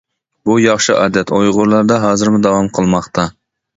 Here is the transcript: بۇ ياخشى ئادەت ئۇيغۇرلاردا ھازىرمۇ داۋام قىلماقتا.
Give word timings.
بۇ 0.49 0.55
ياخشى 0.61 0.95
ئادەت 1.01 1.33
ئۇيغۇرلاردا 1.39 1.99
ھازىرمۇ 2.07 2.41
داۋام 2.47 2.71
قىلماقتا. 2.79 3.29